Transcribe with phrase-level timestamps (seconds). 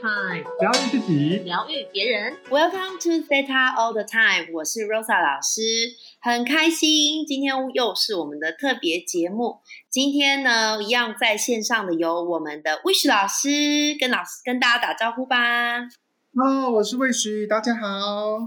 [0.00, 2.38] Time，疗愈自己，疗愈别人。
[2.48, 5.60] Welcome to Theta All the Time，我是 Rosa 老师，
[6.20, 9.58] 很开心今天又是我们的特别节目。
[9.90, 15.80] 今天呢，一样在线上的有我们的 Wish 老师，跟老师跟大家打招呼吧。
[15.80, 18.38] 哦，我是 Wish，，大家好。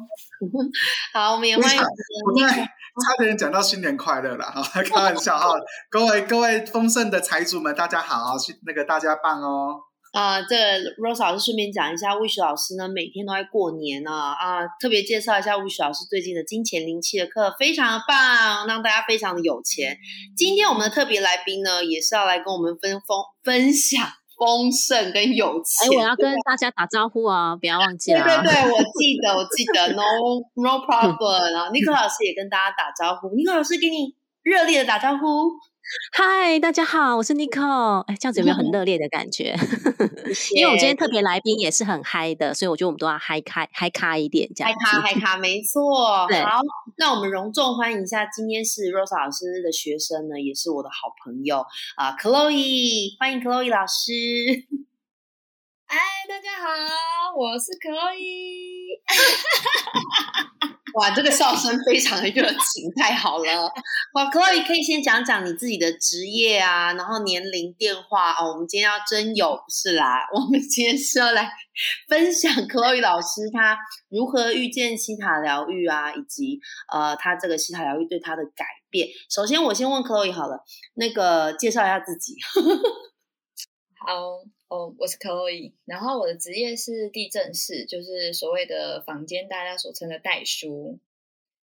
[1.13, 5.49] 好，我们也欢迎差点讲到新年快乐了，哈，开玩笑哈。
[5.89, 9.90] 各位各位丰盛的财主们，大家好，是那个大家棒哦。
[10.11, 19.97] 啊、这个 Rose 老师顺便讲一下，Wish 老师呢每天都在过年呢啊特别介绍一下 Wish 老师最近的金钱灵气的课，非常的棒，让大家非常的有钱。
[20.35, 24.05] 今天我们的特别来宾呢，也是要来跟我们分丰分享
[24.37, 25.97] 丰盛跟有哎，钱。
[25.97, 28.21] 我要跟大家打招呼啊，不要忘记了。
[28.21, 30.03] 对对对，我 记得，我记得，no
[30.61, 31.53] no problem。
[31.53, 35.23] 然后 Nico 老师也跟大家打招呼，Nico 老师给你热烈的打招呼。
[36.13, 37.99] 嗨，大家好，我是 Nico。
[38.01, 39.55] 哎，这样子有没有很 热烈的感觉？
[40.55, 44.71] 因为我今天特别来宾也是很嗨的，所以我觉得我们都要嗨开嗨咖一点，这样。
[44.71, 46.27] 嗨咖嗨咖，没错。
[46.27, 46.27] 好，
[46.97, 51.65] 那我们隆重欢迎一下，今天是 Rosa 老师的学生呢，也是我的好朋友
[51.97, 54.13] 啊、c h l o e 欢迎 Chloe 老师。
[55.87, 55.97] 嗨，
[56.29, 56.69] 大家好，
[57.35, 59.01] 我是 Chloe。
[60.93, 63.71] 哇，这个笑声非常的热情，太好了！
[64.13, 68.51] 哇，Chloe 可以先讲讲你自己的职业啊，然后年龄、电话哦。
[68.51, 71.49] 我们今天要真有不是啦，我们今天是要来
[72.09, 73.77] 分享 Chloe 老师她
[74.09, 76.59] 如何遇见西塔疗愈啊，以及
[76.91, 79.07] 呃，她这个西塔疗愈对她的改变。
[79.29, 80.63] 首先，我先问 Chloe 好了，
[80.95, 82.35] 那个介绍一下自己。
[84.03, 84.15] 好，
[84.71, 90.97] 哦，我是 Chloe，然后我的职业是地震士，就是所谓的房间大家所称的代书。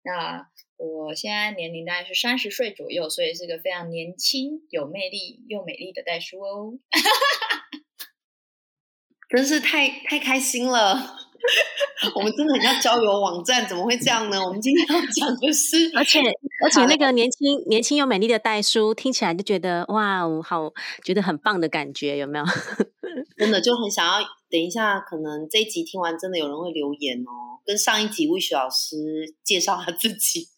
[0.02, 6.76] 那我现在年龄大概是三十岁左右，所以是个非常年轻、有魅力又美丽的代书哦。
[9.30, 11.17] 真是太太开心了！
[12.14, 14.44] 我们真的很像交友网站，怎么会这样呢？
[14.44, 16.20] 我们今天要讲的是， 而且
[16.62, 20.72] 而且那个年轻年轻又美丽的代叔，听起来就觉得哇，我好
[21.04, 22.44] 觉得很棒的感觉，有没有？
[23.38, 24.26] 真的就很想要。
[24.50, 28.96] 等一下，可能这一集听完，真的有人会留言哦，跟上一集 Wish 老师
[29.44, 30.48] 介绍他自己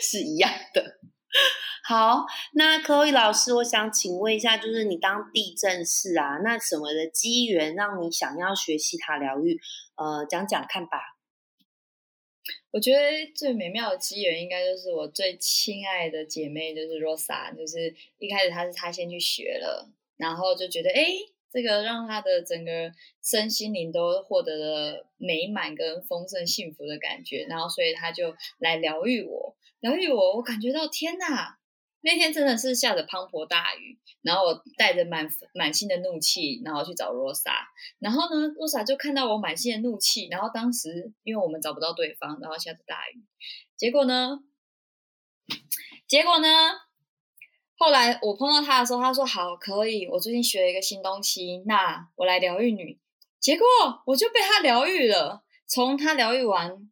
[0.00, 0.84] 是一样的。
[1.82, 2.24] 好，
[2.54, 9.58] 那 Chloe 老师，我想请问一下，就是你当地震师啊，那什么的机缘让你想要学西塔疗愈？
[9.96, 11.16] 呃，讲讲看吧。
[12.70, 21.02] 我觉得最美妙的机缘，应该就是我最亲爱的姐妹，就是 Rosa，就是一开始她是她先去学了，然后就觉得哎。
[21.02, 22.92] 诶这个让她的整个
[23.22, 31.56] 身心灵都获得了美满跟丰盛幸福的感觉，然后所以她就来疗愈我，疗愈我，我感觉到天哪！
[32.06, 37.50] 那天真的是下着滂沱大雨，然后我带着满满心的怒气，然后去找 Rosa，
[37.98, 43.24] 然后呢，Rosa 就看到我满心的怒气，然后当时因为我们找不到对方，然后下着大雨，
[43.76, 44.38] 结果呢，
[46.06, 46.48] 结果呢，
[47.76, 53.00] 后来我碰到他的时候，他说好可以，我最近学了一个新东西，那我来疗愈你。
[53.40, 53.66] 结果
[54.06, 56.88] 我就被他疗愈了，从他疗愈完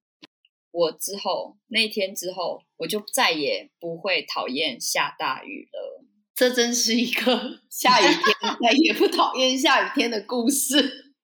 [0.74, 6.04] 我之后，那天之后，我就再也不会讨厌下大雨了。
[6.34, 11.14] 这真是一个 下雨天再也不讨厌下雨天的故事。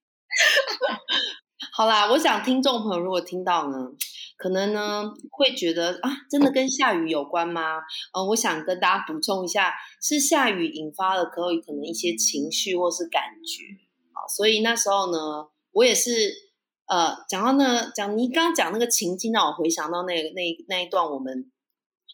[1.75, 3.77] 好啦，我想听众朋友如果听到呢，
[4.37, 7.79] 可能呢会觉得啊，真的跟下雨有关吗？
[8.15, 13.65] 呃，我想跟大家补充一下，是下雨引发了可以可能一些情绪或是感觉。
[14.13, 16.50] 好，所以那时候呢，我也是
[16.91, 21.49] 呃，讲到那讲你刚刚讲那个情境，让我回想到那个那那一段我们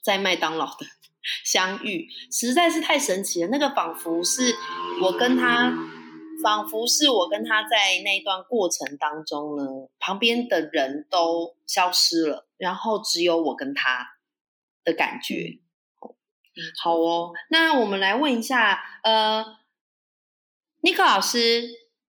[0.05, 0.85] 在麦当劳的
[1.47, 3.49] 相遇，实在是太神奇了。
[3.49, 4.55] 那个仿佛是
[5.03, 5.73] 我跟他，
[6.43, 9.65] 仿佛是我跟他在那一段过程当中呢，
[9.99, 14.07] 旁边的人都消失了，然后只有我跟他
[14.85, 15.59] 的感觉。
[16.83, 19.57] 好哦，那我们来问一下，呃，
[20.83, 21.65] 尼克老师，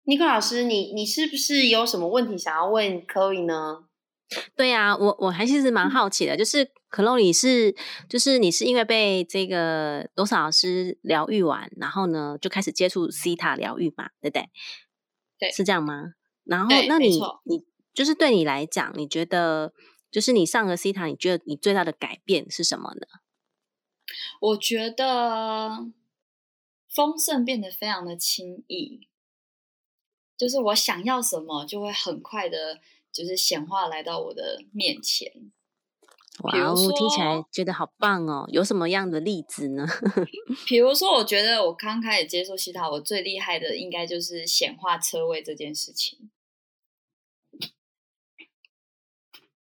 [0.07, 3.83] 尼克老师，你你是不是有什么问题想要问 Chloe 呢？
[4.55, 7.75] 对呀、我我还是蛮好奇的，就是可洛里是，
[8.07, 14.49] 就是你是因为被这个罗莎老师疗愈完，然后呢就开始接触西塔疗愈嘛，对不对？
[15.39, 16.13] 对是这样吗？
[16.45, 17.09] 然后那你
[17.43, 19.73] 你就是对你来讲，你觉得
[20.09, 23.07] 就是你上了西塔，你觉得你最大的改变是什么呢？
[24.39, 25.87] 我觉得
[26.89, 29.06] 丰盛变得非常的轻易，
[30.37, 32.79] 就是我想要什么，就会很快的，
[33.11, 35.51] 就是显化来到我的面前。
[36.43, 38.45] 哇哦，听起来觉得好棒哦！
[38.51, 39.87] 有什么样的例子呢？
[40.67, 46.29] 比如说，我觉得我刚开始接触西塔，我最厉害的应该就是显化车位这件事情。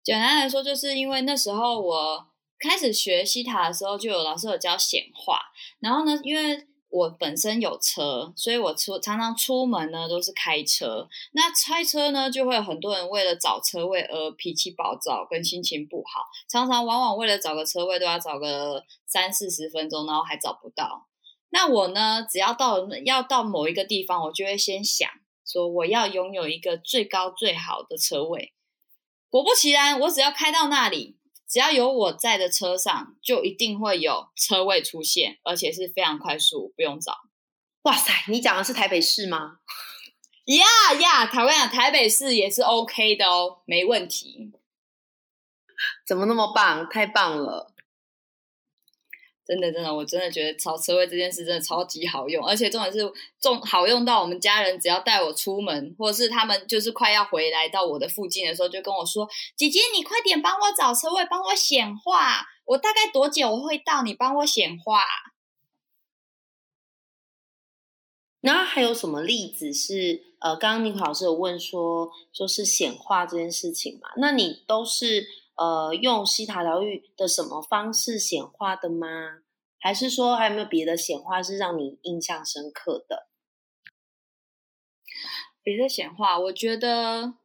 [0.04, 2.28] 简单来说，就是因为那时候我
[2.58, 5.40] 开始学西塔的时候，就有老师有教显化。
[5.80, 11.06] 然后呢，因为我本身有车，所以我出常常出门呢都是开车。
[11.34, 16.22] 那开车呢，就会有很多人为了找车位而脾气暴躁，跟心情不好。
[16.48, 21.08] 常常往往为了找个车位，都要找个三四十分钟，然后还找不到。
[21.50, 25.10] 那我呢，只要到要到某一个地方，我就会先想
[25.46, 28.54] 说，我要拥有一个最高最好的车位。
[29.30, 37.14] 果不其然，我只要开到那里，只要有我在的车上，就一定会有车位出现，而且是非常快速，不用找。
[37.84, 39.60] 哇塞，你讲的是台北市吗？
[40.46, 44.52] 呀呀，台湾台北市也是 OK 的哦，没问题。
[46.08, 46.90] 怎么那么棒？
[46.90, 47.75] 太棒了！
[49.46, 53.00] 真的，真的，我真的觉得找车位这件事真的超级好用，而且重点是
[53.40, 64.02] 重好用到我们家人只要带我出门，或者是他们就是快要回来到我的附近的时候，就跟我说：“姐姐，你快点帮我找车位，帮我显化，我大概多久我会到？
[64.02, 65.02] 你帮我显化。”
[68.42, 74.10] 然后还有什么例子是呃，刚刚尼克老师有问说，就是显化这件事情嘛？
[74.18, 75.28] 那你都是？
[75.58, 79.08] 呃，用西塔疗愈的什么方式显化的吗？
[79.80, 83.30] 还是说还有没有别的显化是让你印象深刻的？
[85.64, 87.36] 别的显化，我觉得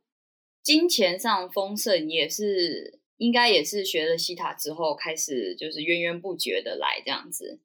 [0.62, 7.60] 金钱上丰盛也是应该也是学了西塔之后开始就是源源不绝的来这样子。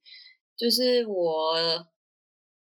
[0.56, 1.56] 就是我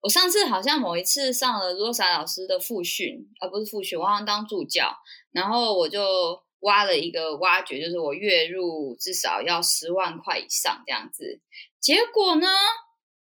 [0.02, 4.92] 我上次好像某一次上了罗莎老师的复训，而不是复训，我好像当助教，
[5.32, 6.45] 然后我就。
[6.66, 11.40] 挖了一个挖掘，就是我月入至少要十万块以上这样子。
[11.80, 12.48] 结果呢，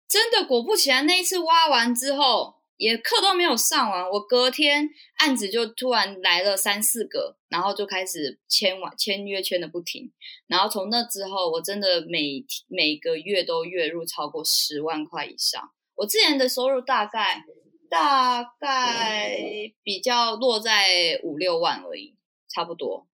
[0.07, 10.11] 真的果不其然，那一次挖完之后，也课都没有上完，我隔天案子就突然来了三四个，然后就开始签完签约签的不停。
[10.47, 15.71] 然后从那之后，我真的每每个月都月入超过十万块以上。
[15.95, 17.43] 我之前的收入大概
[17.89, 19.37] 大概
[19.83, 22.15] 比较落在五六万而已，
[22.49, 23.07] 差不多。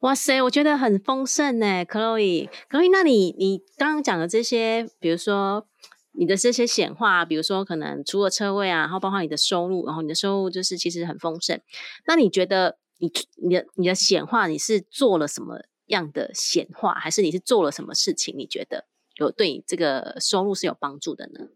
[0.00, 5.66] 哇塞，我觉得很丰盛呢，Chloe，Chloe，那你你刚刚讲的这些，比如说
[6.12, 11.60] 你的这些显化，比如说可能除了车位啊，然后包括你的收入，然后你的收入就是其实很丰盛。
[12.06, 18.34] 那你觉得你你的你的显化，你是做了什么样的显化，还是你是做了什么事情？
[18.38, 18.86] 你觉得
[19.16, 21.48] 有对你这个收入是有帮助的呢？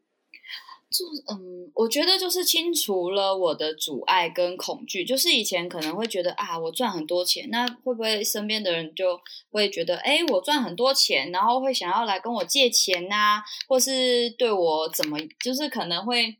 [0.95, 1.05] 就
[1.35, 5.05] 嗯，我觉得就是清除了我的阻碍跟恐惧。
[5.05, 9.19] 就是以前可能会觉得啊，我赚很多钱，那会不会身边的人就
[9.51, 16.37] 会觉得，哎，我赚很多钱，然后会想要来跟我借钱呐，或是对我怎么，就是可能会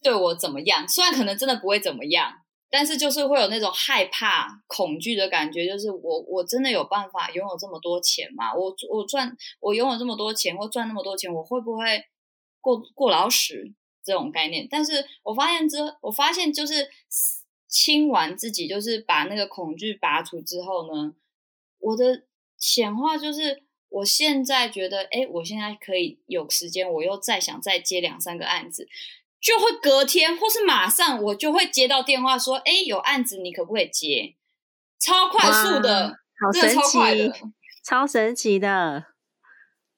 [0.00, 0.86] 对我怎么样？
[0.88, 2.32] 虽然可能真的不会怎么样，
[2.70, 5.66] 但是就是会有那种害怕、恐惧的感觉。
[5.66, 8.54] 就是我我真的有办法拥有这么多钱吗？
[8.54, 12.00] 我我赚我拥有这么多钱或赚那么多钱，我会不会？
[12.62, 13.70] 过过劳死
[14.02, 16.88] 这种概念，但是我发现之，我发现就是
[17.68, 21.12] 清完自己，就是把那个恐惧拔除之后呢，
[21.78, 22.22] 我的
[22.56, 28.88] 显化就是，我现在觉得，哎，我现在可以有时间，我又再想再接两三个案子，
[29.40, 34.36] 就会隔天或是马上我就会接到电话说，哎，有案子，你可不可以接？
[34.98, 37.32] 超快速的，好神奇，
[37.84, 39.11] 超神奇的。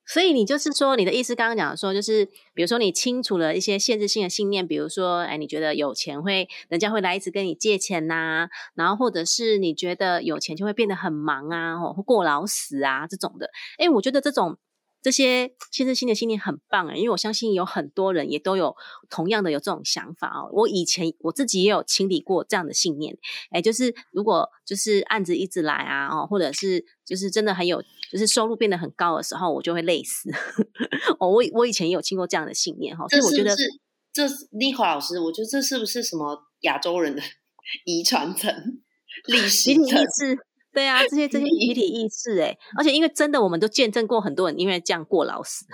[0.07, 14.59] 所以你就是说，你的意思刚刚讲说，就是比如说你清除了一些限制性的信念，比如说，哎，你觉得有钱会人家会来一直跟你借钱呐，然后或者是你觉得有钱就会变得很忙啊，或过劳死啊这种的，哎，我觉得这种。
[15.05, 18.75] 这些限制性的信念很棒哎，因为我相信有很多人也都有
[19.11, 20.49] 同样的有这种想法哦。
[20.51, 23.15] 我以前我自己也有清理过这样的信念，
[23.51, 30.31] 哎，就是如果就是案子一直来啊，哦，或者是就是真的很有，就是收入变得很高的时候，我就会累死。
[31.21, 33.55] 哦，我我以前也有听过这样的信念哈，所以我觉得
[34.11, 37.21] 这 Nico 老师，我觉得这是不是什么亚洲人的
[37.85, 38.51] 遗传层、
[39.27, 39.85] 历史层？
[40.75, 45.65] 对啊，这些这些集体 意识哎，而且因为真的，我们都见证过很多人因为这样过劳死，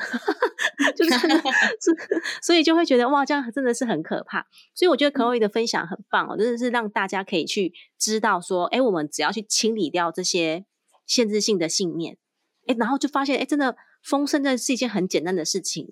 [0.95, 1.11] 就是
[1.81, 1.97] 是，
[2.43, 4.47] 所以就会觉得哇，这样真的是很可怕。
[4.75, 10.67] 所以我觉得 Chloe 的分享很棒哦，真的是让大家可以去知道说，哎，我们只要去清理掉这些
[11.07, 12.19] 限制性的信念，
[12.67, 15.89] 哎，然后就发现，哎，真的丰盛真的是一件很简单的事情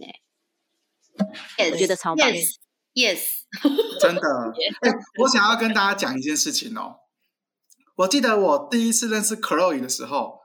[1.56, 2.30] 哎，我觉得超棒
[2.94, 3.20] ，Yes，
[4.00, 4.20] 真的。
[4.82, 6.96] 哎，我想要跟大家讲一件事情哦。
[7.98, 10.38] 我记得我第一次认识 Chloe 的时候，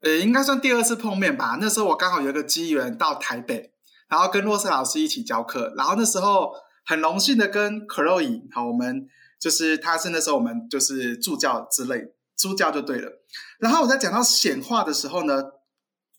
[0.00, 1.58] 呃，应该算第二次碰面吧。
[1.60, 3.72] 那时候我刚好有一个机缘到台北，
[4.08, 6.52] 然后跟洛斯老师一起教课，然后那时候
[6.86, 9.08] 很荣幸的跟 Chloe，好，我们
[9.40, 13.10] 就是他是那时候我们就是助教之类，助教就对了。
[13.58, 15.42] 然后我在讲到显化的时候呢，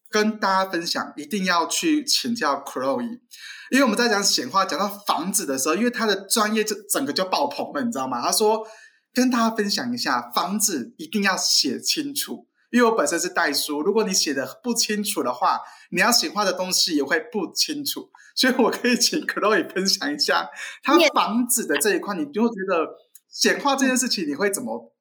[0.10, 3.22] 跟大家分享一定要去请教 Chloe，
[3.70, 8.22] 因为我们在讲显化讲到房子的时候，因为他的专业就整个就爆棚了，你知道吗？
[8.22, 8.68] 他说。
[9.14, 18.10] 跟大家分享一下，房子一定要写清楚，因为我本身是代书，如果你写的不清楚的话，你要显化的东西也会不清楚。
[18.36, 20.50] 所以我可以请 Chloe 分享一下，
[20.82, 22.96] 他房子的这一块，你就会觉得
[23.28, 24.94] 显化这件事情，你会怎么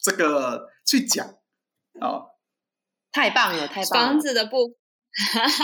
[0.00, 1.24] 这个去讲？
[2.00, 2.30] 哦，
[3.12, 4.08] 太棒了，太棒了！
[4.08, 4.76] 房子的部，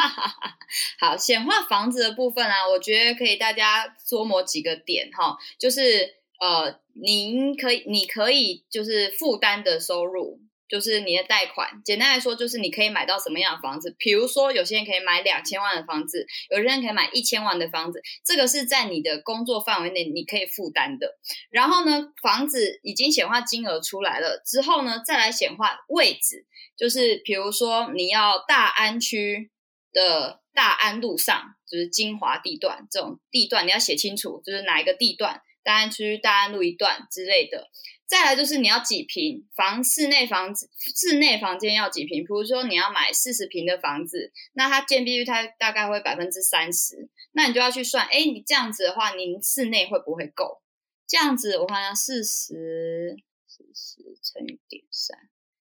[1.00, 6.08] 好，显化房子的部分啊，我觉得可以大家琢磨几个点哈，就是
[6.40, 6.78] 呃。
[7.00, 11.80] 您可以，你可以就是负担的收入，就是你的贷款。
[11.84, 13.94] 简单来说，就是你可以买到什么样的房子。
[13.98, 18.02] 比如说，有些人可以买两千万的房子，有些人可以买一千万的房子。
[18.24, 21.18] 这个是在你的工作范围内你可以负担的。
[21.50, 29.50] 然后呢，房子已经显化金额出来了之后呢，再来显化位置，就是比如说你要大安区
[29.92, 35.40] 的大安路上，就是精华地段这种地段，你要写清楚，就是哪一个地段。
[35.62, 37.68] 大安区、大安路一段之类的，
[38.06, 42.22] 再来就是你要几平房，室内房子、室内房间要几平。
[42.22, 50.62] 比如说你要买四十平的房子，那它建蔽率它大概会百分之三十，那你就要去算，哎，你这样子的话，您室内会不会够？
[51.06, 55.18] 这样子我看下四十四十乘以点三，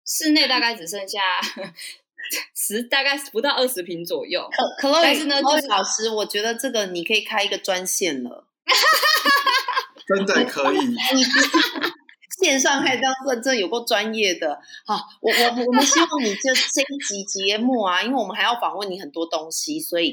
[0.05, 1.19] 室内大概只剩下
[2.55, 4.47] 十，大概不到二十平左右。
[4.79, 8.47] 可可但是呢，就是老师，我觉得这个你可以开一个专线了。
[10.07, 10.77] 真的可以，
[12.41, 14.59] 线上开这样算，真的有够专业的。
[14.85, 20.11] 好，我我我们希望你这这一集节目啊，因为我们还要访问你很多东西，所以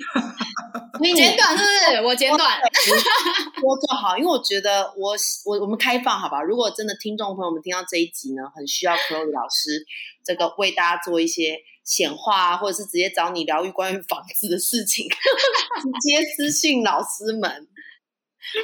[0.99, 2.03] 所以简短是不是？
[2.07, 2.61] 我简短
[3.61, 6.41] 多做好，因为我觉得我我我们开放好吧？
[6.41, 9.85] 如果真的听众朋友们听到这一集呢，很需要 Chloe 老师
[10.25, 15.09] 这个为大家做一些显化啊，或者是直接找你疗愈关于房子的事情，
[15.83, 17.67] 直接私信老师们。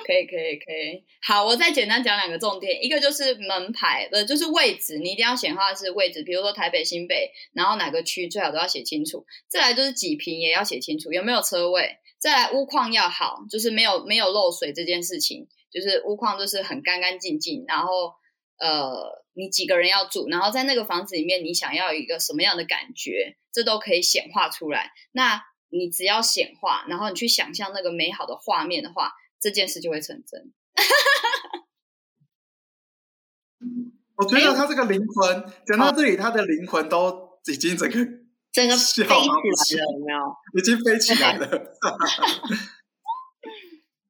[0.05, 9.25] 可以可以可以，好，我再简单讲两个重点，一个就是门牌的，就是位置，你一定要显化是位置，比如说台北新北，然后哪个区最好都要写清楚。
[9.47, 11.99] 再来就是几平也要写清楚，有没有车位？
[12.19, 17.65] 再来屋况要好，就是没有没有漏水这件事情，就是屋况就是很干干净净。
[17.69, 18.13] 然后
[18.59, 24.91] 呃，你几个人要住，然后在那个房子里面，你想要一个什么样的感觉，这都可以显化出来。
[25.13, 29.13] 那你只要显化，然后你去想象那个美好的画面的话。
[29.41, 30.53] 这件事就会成真。
[34.17, 37.95] 我觉得他这个灵魂讲到这里，他的灵魂都已经整个
[38.53, 39.05] 整个飞
[39.65, 40.35] 起来了，有没有？
[40.59, 41.77] 已经飞起来了，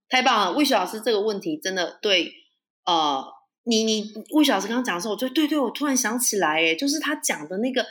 [0.08, 0.52] 太棒了！
[0.56, 2.32] 魏雪老师这个问题真的对，
[2.86, 3.22] 呃，
[3.64, 7.84] 你你魏雪老师刚刚讲的时候，我觉得对对，我突然想起来，哎，就是他讲的那个，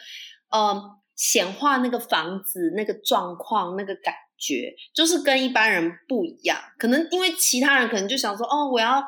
[0.49, 4.15] 呃，显化那个房子那个状况那个感。
[4.37, 9.03] 觉就是跟一般人不一样，可能因为其他人可能就想说，哦，我要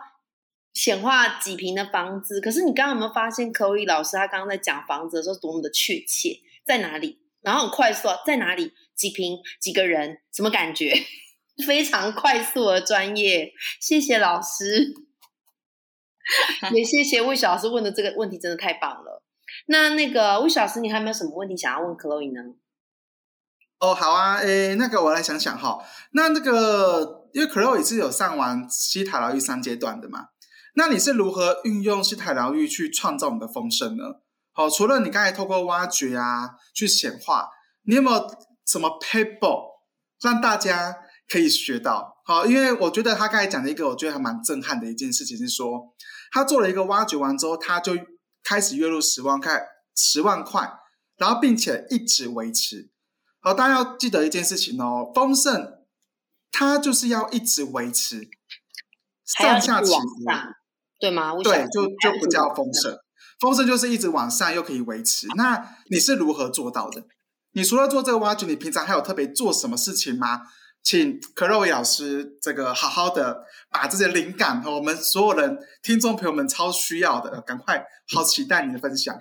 [0.74, 2.42] 显化几平的房子。
[2.42, 7.20] 可是你刚刚有没有发现，柯以老师他刚刚在讲房子的时候多么的确切，在哪里？
[7.42, 8.74] 然后很快速，在哪里？
[8.96, 9.40] 几平？
[9.62, 10.20] 几个人？
[10.34, 10.94] 什么感觉？
[11.66, 13.54] 非常快速而专业。
[13.80, 14.94] 谢谢老师，
[16.74, 19.24] 也谢谢魏小老师问的这个问题，真的太棒了。
[19.68, 22.56] 那那个魏小老师，你还有没有什么问题想要问 Chloe 呢？
[23.80, 25.80] 哦，好啊，诶，那个我来想想哈，
[26.12, 30.26] 那那个因为 c l o e 是有上完西塔疗愈三阶段的嘛，
[30.76, 34.04] 那你是如何运用西塔疗愈去创造你的丰盛呢？
[34.52, 37.48] 好，除了你刚才透过挖掘啊去显化，
[37.84, 38.30] 你有没有
[38.66, 39.62] 什么 paper
[40.22, 40.98] 让大家
[41.30, 42.18] 可以学到？
[42.26, 45.96] 好，因为我觉得他刚才讲的一个，我觉得还蛮震撼的一件事情是说，
[46.34, 47.94] 他做了一个挖掘完之后，他就
[48.44, 49.62] 开始月入十万块，
[49.96, 50.70] 十万块，
[51.18, 52.92] 然后并且一直维持。
[53.42, 55.80] 好，大家要记得一件事情哦，丰盛
[56.52, 58.28] 它就是要一直维持
[59.26, 60.00] 上下起伏，
[61.00, 61.34] 对吗？
[61.44, 62.98] 对，就就不叫丰盛，
[63.40, 65.28] 丰盛就是一直往上又可以维持。
[65.36, 67.04] 那你是如何做到的？
[67.54, 70.42] 你除了做这个挖掘，你平常还有特别做什么事情吗？
[70.82, 79.14] 请可肉老师这个好好的把这些灵感和我们所有人听众朋友们超需要的，赶快好期待你的分享。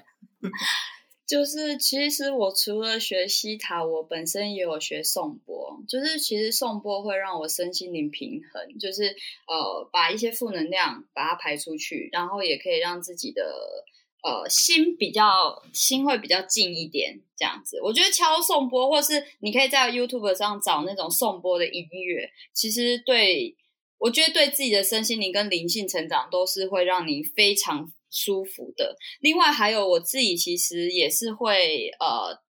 [1.28, 5.68] 就是其实我除了学西塔，我本身也有学颂钵。
[5.87, 9.14] 就是其实颂钵会让我身心灵平衡，就是
[9.47, 13.44] 呃把一些负能量把它排出去，然后也可以让自己的
[14.23, 17.78] 呃心比较心会比较静一点这样子。
[17.82, 23.54] 我觉得敲颂钵，或是你可以在 YouTube 上找那种颂钵的音乐，其实对
[23.99, 28.96] 我觉得对自己的身心灵跟灵性成长都是会让你非常舒服的。
[29.20, 32.42] 另外还有我自己其实也是会呃。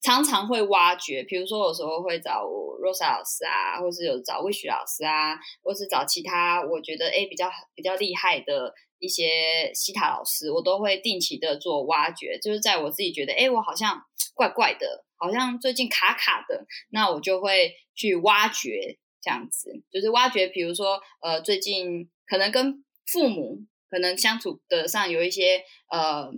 [0.00, 12.36] 常常会挖掘，比如说有时候会找 Rosa 老师啊，或是有找 Wish 老师啊，或是找其他我觉得哎比较比较厉害的一些西塔老师，我都会定期的做挖掘。
[12.40, 14.02] 就是在我自己觉得哎我好像
[14.34, 23.60] 怪怪的，好像最近卡卡的，那我就会去挖掘这样子，就是挖掘，比如说呃最近可能跟父母
[23.92, 26.32] 可能相处的上有一些呃。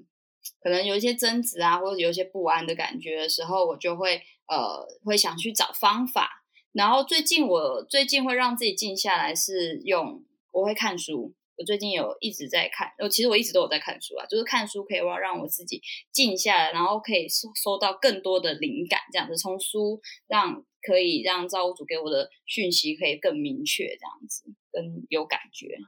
[0.61, 6.45] 可能有一些争执啊，或者有一些不安的感觉的时候，我就会呃会想去找方法。
[6.73, 11.35] 然后最近我最近会让自己静下来，是用我会看书。
[11.57, 15.81] 我最近有一直在看，我其实我一直都有在看书啊，就是看书可以让让我自己
[16.13, 25.79] 静下来，然后可以收收到更多的灵感，这样子从书让可以让造物主给我的讯息可以更明确，这样子更有感觉。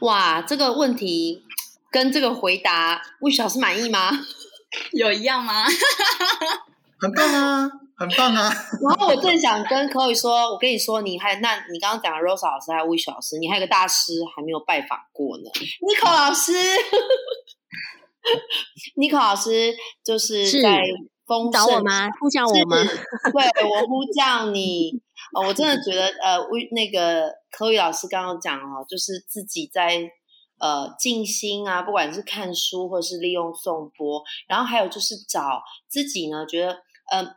[0.00, 1.42] 哇，这个问题。
[1.88, 4.10] 跟这个回答，魏老师满意吗？
[4.92, 5.64] 有一样吗？
[7.00, 8.52] 很棒啊，很棒啊！
[8.82, 15.44] 然后我正想跟柯宇说，我跟你说，你还那你刚刚讲的 Rose 老师还有魏老师，你还有个大师还没有拜访过呢
[15.80, 16.52] ，Nico 老师。
[18.96, 20.82] Nico 老师就是在
[21.26, 22.10] 风找我吗？
[22.20, 22.76] 呼叫我吗？
[23.32, 25.00] 对我呼叫你。
[25.34, 26.38] 哦，我真的觉得呃，
[26.72, 30.10] 那个柯宇老师刚刚讲哦，就是自己在。
[30.58, 36.72] 呃，静心啊，不管是看书或是利用颂钵，然后还有就是找自己呢，觉得
[37.10, 37.36] 呃，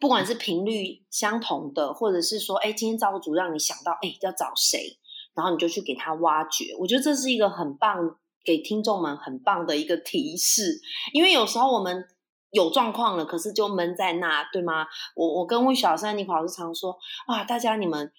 [0.00, 4.98] 不管是频率相同的，或者是说，哎，今天造物主让你想到，哎，要找谁，
[5.36, 6.74] 然后你就去给他挖掘。
[6.80, 7.96] 我觉得这是一个很棒，
[8.44, 10.80] 给听众们很棒的一个提示，
[11.12, 12.04] 因为有时候我们
[12.52, 14.86] 有状况了，可是就闷在那，对吗？
[15.16, 18.12] 我我跟魏小山、你老师常说，啊，大家你们。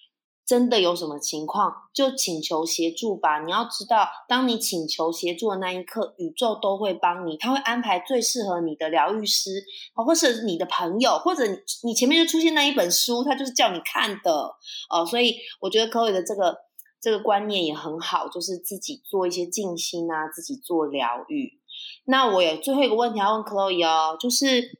[0.46, 3.38] 真的有什么情况，就请求协助吧。
[3.38, 11.44] 你要知道，当你请求协助的那一刻，宇宙都会帮你，他会安排最适合你的疗愈师，或是你的朋友，或者
[11.82, 14.54] 你前面就出现那一本书，他就是叫你看的
[14.90, 15.06] 哦。
[15.06, 16.54] 所以我觉得科伟的这个
[17.00, 21.58] 这个观念也很好，就是自己做一些静心啊，自己做疗愈。
[22.04, 24.78] 那我有最后一个问题要问 Chloe 哦，就是。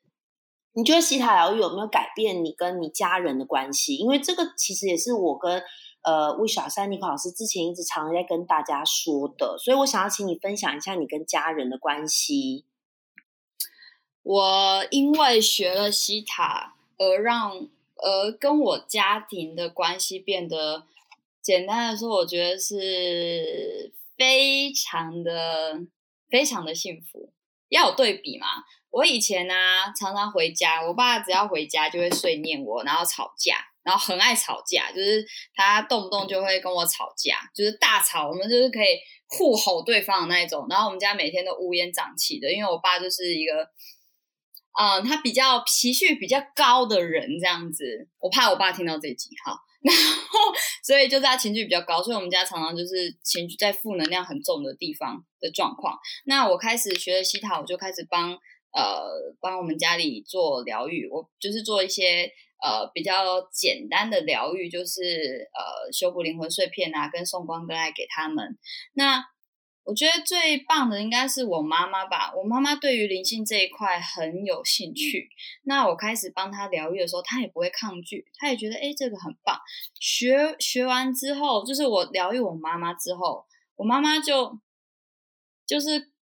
[0.77, 3.95] 你觉得西塔疗愈有没有改变你跟你家人的关系？
[3.95, 5.63] 因为这个其实也是我跟
[6.03, 12.65] 呃魏小山尼克老师之前一直常在跟大家说的，所以我想要请你分享一下你跟家人的关系。
[14.25, 20.83] 我因为学了西塔，而让而跟我家庭的关系变得，
[21.41, 25.83] 简单的说，我觉得是非常的
[26.31, 27.33] 非常的幸福。
[27.69, 28.47] 要有对比嘛？
[28.91, 29.55] 我以前呢，
[29.99, 40.67] 常常回家，我爸只要回家就会碎念我，然后吵架，然后很爱吵架，就是他动不动就会跟我吵架，就是大吵，我们就是可以互吼对方的那一种。
[40.71, 43.69] 然后我们家每天都乌烟瘴气的，因为我爸就是一个，
[44.79, 48.09] 嗯，他比较脾气比较高的人，这样子。
[48.21, 49.59] 我怕我爸听到这集哈。
[49.87, 50.39] 然后，
[50.83, 55.99] 所以就是他情绪比较高，所以我们家常常就是情绪在负能量很重的地方的状况。
[56.25, 58.33] 那我开始学了西塔，我就开始帮
[58.73, 59.11] 呃
[59.43, 62.31] 帮我们家里做疗愈，我就是做一些
[62.65, 68.57] 呃比较简单的疗愈，就是呃修补灵魂碎片啊，跟送光跟爱给他们。
[68.95, 69.23] 那
[69.85, 72.33] 我觉得最棒的应该是我妈妈吧。
[72.35, 75.29] 我妈妈对于灵性这一块很有兴趣。
[75.65, 79.61] 那我开始帮她疗愈的时候，她也不会抗拒，她也觉得哎，这个很棒。
[80.01, 84.59] 学学完之后，就是我疗愈我妈妈之后，我妈妈就
[85.67, 86.14] 就是。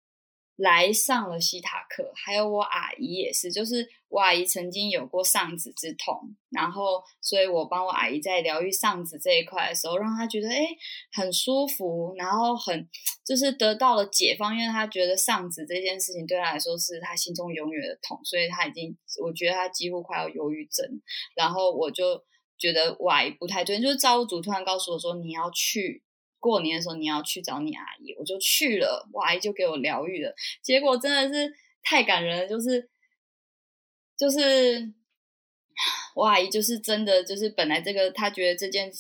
[0.62, 10.60] 来上了西塔课，还有我阿姨也是，就是我阿姨曾经有过丧子之痛，然后所以我帮我阿姨在疗愈丧子这一块的时候，让她觉得哎
[11.14, 12.88] 很舒服，然后很
[13.26, 20.86] 就是得到了解放，因为她觉得丧子这件事情对她来说是她心中永远的痛，所以她已经我觉得她几乎快要忧郁症，
[21.36, 22.24] 然后我就
[22.60, 26.04] 觉得我阿姨不太对，就是造物主突然告诉我说你要去。
[26.42, 32.90] 过年的时候你要去找你阿姨，我就去了，我阿姨就给我疗愈了，结果真的是太感人了，就是
[34.18, 34.92] 就是
[36.16, 38.92] 我阿姨就是真的就是本来这个她觉得这件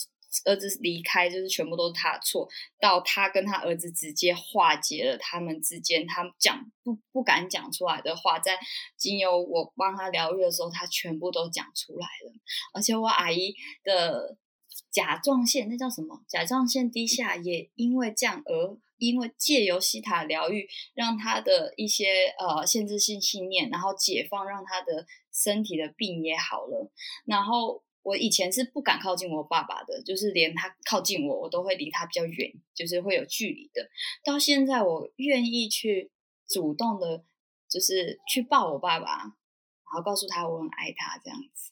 [0.45, 2.47] 儿子离开就是全部都是他的错，
[2.79, 8.59] 到他跟他儿子直接化解了他们之间他讲不不敢讲出来的话，在
[8.95, 12.33] 经由我帮他疗愈的时候，他全部都讲出来了，
[12.75, 14.37] 而且我阿姨的。
[14.91, 16.21] 甲状腺那叫什么？
[16.27, 26.91] 甲状腺低下也因为这样而因为借由西塔疗愈，让他的一些呃限制性信念，然后解放，让他的身体的病也好了。
[27.25, 33.89] 然后我以前是不敢靠近我爸爸的，就是连他靠近我，我都会离他比较远，就是会有距离的。
[34.23, 36.11] 到现在，我愿意去
[36.47, 37.23] 主动的，
[37.69, 39.33] 就是去抱我爸爸，然
[39.93, 41.70] 后告诉他我很爱他，这样子。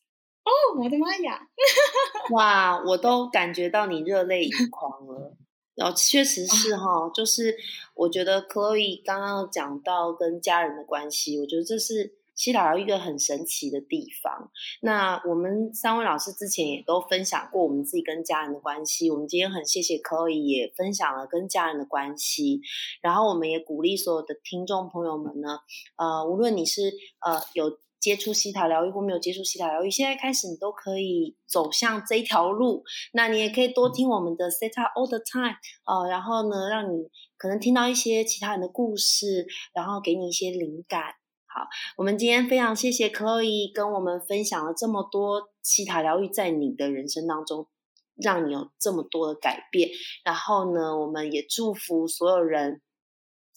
[0.49, 1.39] 哦，我的妈呀！
[2.31, 5.35] 哇，我都感觉到你热泪盈 眶了。
[5.75, 7.55] 然后确实是哈，就是
[7.95, 14.51] 我觉得 Chloe 刚刚讲到跟家人的关系，我觉得这是西塔疗一个很神奇的地方。
[14.81, 22.59] 那我们三位老师之前也都分享过我们自己跟家人的关系，我们今天很谢谢 Chloe 也分享了跟家人的关系，
[23.01, 25.59] 然后我们也鼓励所有的听众朋友们呢，
[25.95, 27.79] 呃，无论你是呃有。
[27.99, 32.83] 接触西塔疗愈或没有接触西塔疗愈，现在开始你都可以走向这条路。
[33.11, 41.15] 那你也可以多听我们的 Set Up All the Time 哦，然后呢，让你可能听到一些其他人的故事，然后给你一些灵感。
[41.45, 47.67] 好，我们今天非常谢谢 Chloe 跟我们分享了这么多西塔疗愈在你的人生当中，
[48.15, 49.89] 让你有这么多的改变。
[50.23, 52.81] 然后呢，我们也祝福所有人。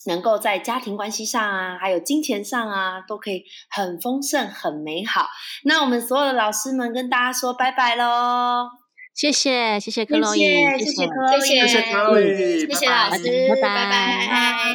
[0.05, 5.27] 能够在家庭关系上啊，还有金钱上啊，都可以很丰盛、很美好。
[5.63, 8.69] 那我们所有的老师们跟大家说拜拜喽！
[9.13, 10.39] 谢谢，谢谢克洛伊，
[10.79, 14.73] 谢谢克洛伊，谢谢克洛伊，谢谢老师，拜拜拜。